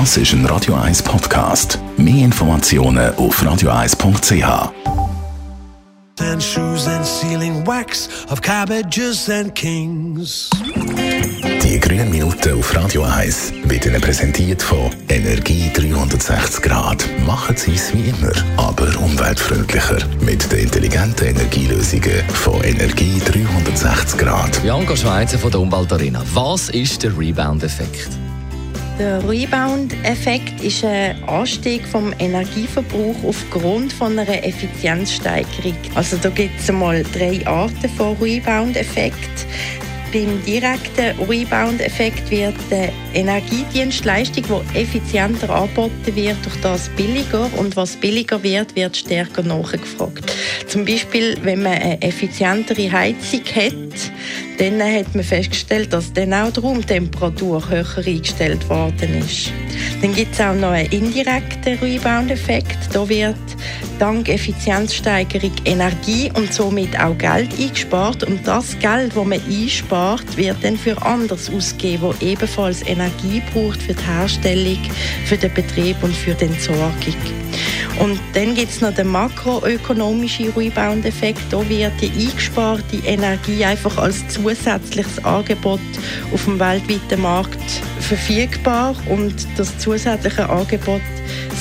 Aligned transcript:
Das 0.00 0.16
ist 0.16 0.32
ein 0.32 0.44
Radio 0.46 0.74
1 0.74 1.04
Podcast. 1.04 1.78
Mehr 1.96 2.24
Informationen 2.24 3.14
auf 3.14 3.40
radio1.ch. 3.40 4.72
and 6.18 6.42
shoes 6.42 6.88
and 6.88 7.06
sealing 7.06 7.64
wax 7.64 8.08
of 8.28 8.42
cabbages 8.42 9.30
and 9.30 9.54
kings. 9.54 10.50
Die 11.62 11.78
grünen 11.78 12.10
Minuten 12.10 12.58
auf 12.58 12.74
Radio 12.74 13.04
1 13.04 13.52
wird 13.66 13.86
Ihnen 13.86 14.00
präsentiert 14.00 14.60
von 14.60 14.90
Energie 15.08 15.70
360 15.72 16.60
Grad. 16.60 17.08
Machen 17.24 17.56
Sie 17.56 17.74
es 17.74 17.94
wie 17.94 18.08
immer, 18.08 18.32
aber 18.56 18.88
umweltfreundlicher. 18.98 19.98
Mit 20.20 20.50
den 20.50 20.64
intelligenten 20.64 21.28
Energielösungen 21.28 22.28
von 22.30 22.64
Energie 22.64 23.20
360 23.24 24.18
Grad. 24.18 24.60
Bianca 24.60 24.96
Schweizer 24.96 25.38
von 25.38 25.52
der 25.52 25.60
Umweltarena. 25.60 26.20
Was 26.34 26.68
ist 26.70 27.04
der 27.04 27.16
Rebound-Effekt? 27.16 28.23
Der 28.96 29.28
Rebound-Effekt 29.28 30.62
ist 30.62 30.84
ein 30.84 31.20
Anstieg 31.24 31.84
vom 31.84 32.14
Energieverbrauch 32.20 33.16
aufgrund 33.26 33.92
von 33.92 34.16
einer 34.16 34.44
Effizienzsteigerung. 34.44 35.74
Also 35.96 36.16
da 36.16 36.28
gibt 36.28 36.60
es 36.60 36.70
einmal 36.70 37.02
drei 37.02 37.44
Arten 37.44 37.88
von 37.96 38.16
Rebound-Effekt. 38.18 39.46
Beim 40.12 40.40
direkten 40.44 41.18
Rebound-Effekt 41.28 42.30
wird 42.30 42.54
die 42.70 43.18
Energiedienstleistung, 43.18 44.44
die 44.44 44.78
effizienter 44.78 45.50
angeboten 45.50 46.14
wird, 46.14 46.36
durch 46.44 46.60
das 46.60 46.88
billiger. 46.90 47.50
Und 47.56 47.74
was 47.74 47.96
billiger 47.96 48.40
wird, 48.44 48.76
wird 48.76 48.96
stärker 48.96 49.42
nachgefragt. 49.42 50.32
Zum 50.68 50.84
Beispiel, 50.84 51.36
wenn 51.42 51.64
man 51.64 51.72
eine 51.72 52.00
effizientere 52.00 52.92
Heizung 52.92 53.42
hat, 53.56 54.12
dann 54.58 54.80
hat 54.80 55.14
man 55.14 55.24
festgestellt, 55.24 55.92
dass 55.92 56.12
dann 56.12 56.32
auch 56.32 56.52
die 56.52 56.60
Raumtemperatur 56.60 57.68
höher 57.68 57.86
eingestellt 58.06 58.68
worden 58.68 59.18
ist. 59.18 59.52
Dann 60.00 60.14
gibt 60.14 60.34
es 60.34 60.40
auch 60.40 60.54
noch 60.54 60.70
einen 60.70 60.90
indirekten 60.90 61.78
Rebound-Effekt. 61.78 62.78
Da 62.92 63.08
wird 63.08 63.36
dank 63.98 64.28
Effizienzsteigerung 64.28 65.52
Energie 65.64 66.30
und 66.34 66.52
somit 66.52 66.98
auch 66.98 67.16
Geld 67.18 67.50
eingespart. 67.58 68.24
Und 68.24 68.46
das 68.46 68.78
Geld, 68.78 69.14
das 69.14 69.24
man 69.24 69.40
einspart, 69.48 70.36
wird 70.36 70.62
dann 70.62 70.76
für 70.76 71.00
anderes 71.02 71.50
ausgegeben, 71.50 72.02
wo 72.02 72.14
ebenfalls 72.24 72.82
Energie 72.86 73.42
braucht 73.52 73.82
für 73.82 73.94
die 73.94 74.06
Herstellung, 74.06 74.78
für 75.24 75.36
den 75.36 75.52
Betrieb 75.52 75.96
und 76.02 76.14
für 76.14 76.34
die 76.34 76.44
Entsorgung. 76.44 77.43
Und 78.00 78.18
dann 78.32 78.54
gibt 78.54 78.70
es 78.70 78.80
noch 78.80 78.94
den 78.94 79.08
makroökonomischen 79.08 80.50
Rebound-Effekt. 80.50 81.40
Da 81.50 81.68
wird 81.68 81.92
die 82.00 82.10
eingesparte 82.10 82.96
Energie 83.04 83.64
einfach 83.64 83.96
als 83.98 84.26
zusätzliches 84.28 85.24
Angebot 85.24 85.80
auf 86.32 86.44
dem 86.44 86.58
weltweiten 86.58 87.22
Markt 87.22 87.60
verfügbar 88.00 88.94
und 89.08 89.46
das 89.56 89.78
zusätzliche 89.78 90.48
Angebot 90.48 91.00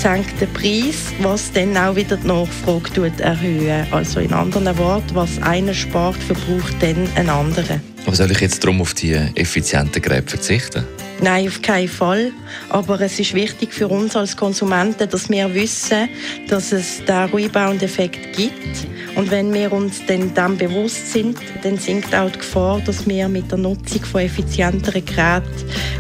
senkt 0.02 0.42
den 0.42 0.52
Preis, 0.54 1.14
was 1.22 1.52
dann 1.52 1.78
auch 1.78 1.96
wieder 1.96 2.18
die 2.18 2.28
Nachfrage 2.28 3.12
erhöhen. 3.20 3.86
Also 3.92 4.20
in 4.20 4.34
anderen 4.34 4.78
Worten, 4.78 5.16
was 5.16 5.42
einer 5.42 5.74
spart, 5.74 6.18
verbraucht 6.18 6.76
dann 6.82 7.08
ein 7.16 7.30
anderer. 7.30 7.80
Aber 8.06 8.16
soll 8.16 8.32
ich 8.32 8.42
jetzt 8.42 8.64
darum 8.64 8.82
auf 8.82 8.94
die 8.94 9.14
effizienten 9.14 10.02
Geräte 10.02 10.30
verzichten? 10.30 10.84
Nein, 11.24 11.48
auf 11.48 11.62
keinen 11.62 11.88
Fall. 11.88 12.34
Aber 12.68 13.00
es 13.00 13.18
ist 13.18 13.34
wichtig 13.34 13.74
für 13.74 13.88
uns 13.88 14.14
als 14.14 14.36
Konsumenten, 14.36 15.10
dass 15.10 15.30
wir 15.30 15.54
wissen, 15.54 16.10
dass 16.50 16.74
es 16.74 17.02
den 17.06 17.30
Rebound-Effekt 17.34 18.36
gibt. 18.36 18.86
Und 19.16 19.32
wenn 19.32 19.54
wir 19.54 19.72
uns 19.72 20.06
dann 20.06 20.34
dem 20.34 20.58
bewusst 20.58 21.14
sind, 21.14 21.38
dann 21.64 21.78
sinkt 21.78 22.14
auch 22.14 22.30
die 22.30 22.40
Gefahr, 22.40 22.82
dass 22.86 23.08
wir 23.08 23.30
mit 23.30 23.50
der 23.50 23.58
Nutzung 23.58 24.04
von 24.04 24.20
effizienteren 24.20 25.06
Geräten 25.06 25.50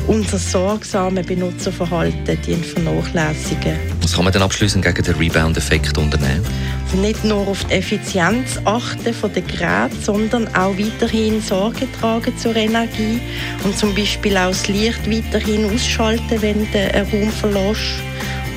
unser 0.07 0.37
sorgsames 0.37 1.25
Benutzerverhalten 1.25 2.63
vernachlässigen. 2.63 3.77
Was 4.01 4.13
kann 4.13 4.25
man 4.25 4.33
denn 4.33 4.41
abschließend 4.41 4.83
gegen 4.83 5.03
den 5.03 5.15
Rebound-Effekt 5.15 5.97
unternehmen? 5.97 6.45
Also 6.85 6.97
nicht 6.97 7.23
nur 7.23 7.47
auf 7.47 7.63
die 7.65 7.73
Effizienz 7.73 8.59
achten 8.65 9.13
von 9.13 9.33
den 9.33 9.47
Geräten, 9.47 10.01
sondern 10.01 10.47
auch 10.55 10.77
weiterhin 10.77 11.41
Sorge 11.41 11.87
tragen 11.99 12.37
zur 12.37 12.55
Energie 12.55 13.19
und 13.63 13.77
zum 13.77 13.95
Beispiel 13.95 14.37
auch 14.37 14.49
das 14.49 14.67
Licht 14.67 15.09
weiterhin 15.09 15.65
ausschalten, 15.73 16.41
wenn 16.41 16.67
einen 16.73 17.09
Raum 17.09 17.31
verlässt. 17.31 18.03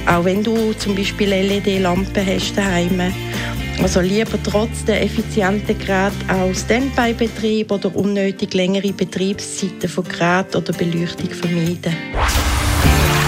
Auch 0.06 0.24
wenn 0.24 0.42
du 0.42 0.72
zum 0.74 0.94
Beispiel 0.94 1.28
LED-Lampen 1.28 2.26
hast 2.26 2.56
daheim. 2.56 3.12
Also 3.82 4.00
lieber 4.00 4.38
trotz 4.42 4.84
der 4.84 5.02
effizienten 5.02 5.78
Geräte 5.78 6.14
auch 6.28 6.54
Standby-Betrieb 6.54 7.70
oder 7.70 7.94
unnötig 7.94 8.54
längere 8.54 8.92
Betriebszeiten 8.92 9.88
von 9.88 10.04
Geräten 10.04 10.56
oder 10.56 10.72
Beleuchtung 10.72 11.30
vermeiden. 11.30 11.94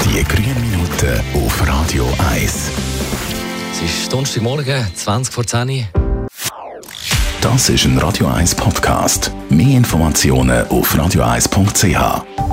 Die 0.04 0.24
grünen 0.24 0.60
Minuten 0.60 1.20
auf 1.34 1.68
Radio 1.68 2.08
1. 2.32 2.70
Es 3.72 3.82
ist 3.82 4.12
Donnerstagmorgen, 4.12 4.86
20 4.94 5.34
vor 5.34 5.46
10 5.46 5.68
Uhr. 5.68 5.84
Das 7.40 7.68
ist 7.68 7.84
ein 7.84 7.98
Radio 7.98 8.26
1 8.26 8.54
Podcast. 8.54 9.30
Mehr 9.48 9.76
Informationen 9.76 10.66
auf 10.68 10.94
radio1.ch. 10.94 12.47